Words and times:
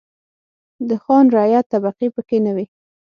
د 0.87 0.91
خان-رعیت 1.03 1.65
طبقې 1.73 2.07
پکې 2.15 2.37
نه 2.45 2.51
وې. 2.55 2.65